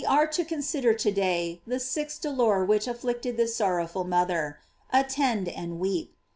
[0.07, 4.57] are to consider to day the sixth dolor which afflicted this sorrowful mother.
[4.91, 6.15] Attend and weep.